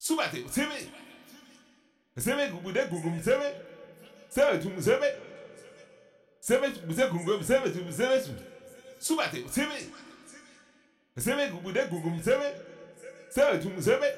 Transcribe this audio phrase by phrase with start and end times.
[0.00, 0.74] subate sebe
[2.18, 3.54] sebe gubude, gungum sebe
[4.30, 5.14] sebe tum sebe
[6.40, 8.30] sebe buse gungum sebe tum sebe su
[8.98, 9.76] subate sebe
[11.18, 12.54] sebe kubude gungum sebe
[13.30, 14.16] sebe tum sebe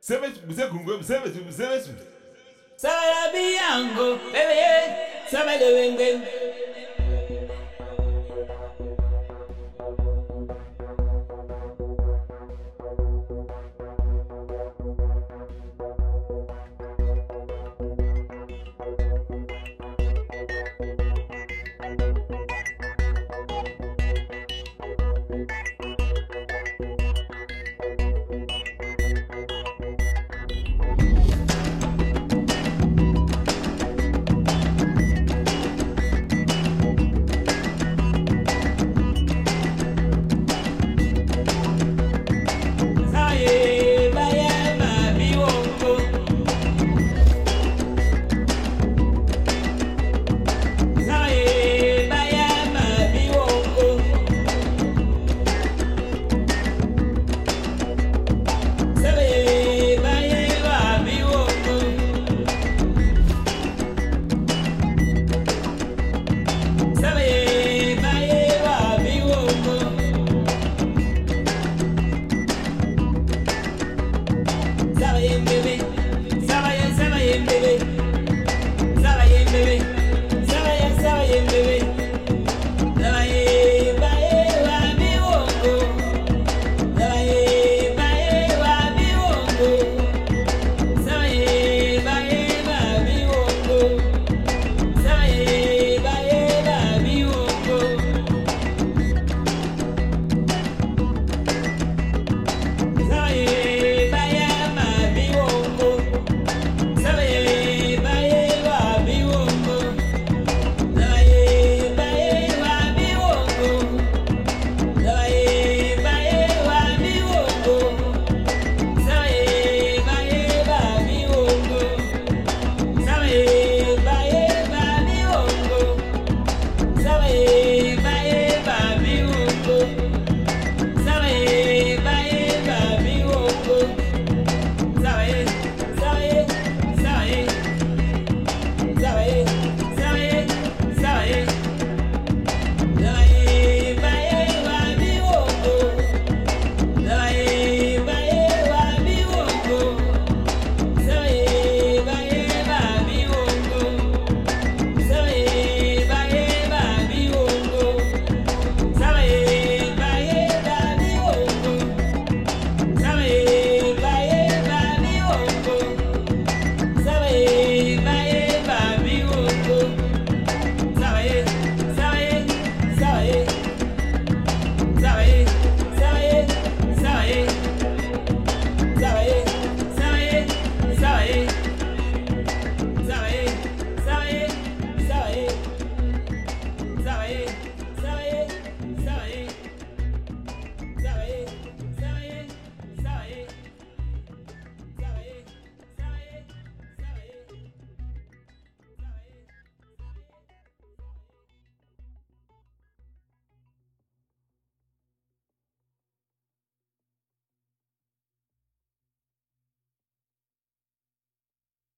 [0.00, 1.90] sebe buse gungum sebe tum sebe su
[2.80, 5.68] Sabe yango, bebe, sabe de